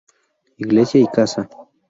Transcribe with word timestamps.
Iglesia 0.57 0.99
y 0.99 1.05
casa. 1.05 1.47